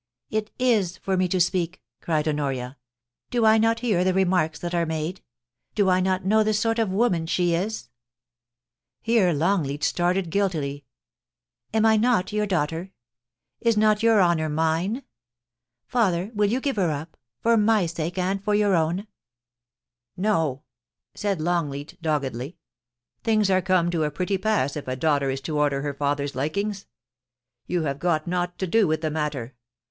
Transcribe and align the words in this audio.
* 0.19 0.21
It 0.31 0.49
is 0.57 0.97
for 0.97 1.15
me 1.15 1.27
to 1.27 1.39
speak!' 1.39 1.79
cried 2.01 2.27
Honoria. 2.27 2.75
* 3.01 3.29
Do 3.29 3.45
I 3.45 3.59
not 3.59 3.81
hear 3.81 4.03
the 4.03 4.15
remarks 4.15 4.57
that 4.57 4.73
are 4.73 4.87
made? 4.87 5.21
Do 5.75 5.89
I 5.91 5.99
not 5.99 6.25
know 6.25 6.41
the 6.43 6.55
sort 6.55 6.79
of 6.79 6.89
woman 6.89 7.27
she 7.27 7.53
is?* 7.53 7.87
(Here 9.03 9.31
Longleat 9.31 9.83
started 9.83 10.31
guiltily.) 10.31 10.85
'Am 11.71 11.85
I 11.85 11.97
not 11.97 12.31
your 12.33 12.47
daughter? 12.47 12.93
Is 13.59 13.77
not 13.77 14.01
your 14.01 14.19
honour 14.23 14.49
mine? 14.49 15.03
Father, 15.85 16.31
will 16.33 16.49
you 16.49 16.59
give 16.61 16.77
her 16.77 16.89
up— 16.89 17.15
for 17.43 17.55
fny 17.55 17.87
sake 17.87 18.17
and 18.17 18.43
for 18.43 18.55
your 18.55 18.75
own 18.75 18.97
Y' 18.97 19.05
No,' 20.29 20.63
said 21.13 21.39
Longleat, 21.39 22.01
doggedly. 22.01 22.57
* 22.89 23.23
Things 23.23 23.51
are 23.51 23.61
come 23.61 23.91
to 23.91 24.03
a 24.05 24.09
pretty 24.09 24.39
pass 24.39 24.75
if 24.75 24.87
a 24.87 24.95
daughter 24.95 25.29
is 25.29 25.41
to 25.41 25.59
order 25.59 25.83
her 25.83 25.93
father's 25.93 26.33
likings. 26.33 26.87
You 27.67 27.83
have 27.83 27.99
got 27.99 28.25
nought 28.25 28.57
to 28.57 28.65
do 28.65 28.87
with 28.87 29.01
the 29.01 29.11
matter. 29.11 29.53